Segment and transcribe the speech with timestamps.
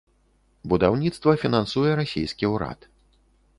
[0.73, 2.79] Будаўніцтва фінансуе расейскі ўрад.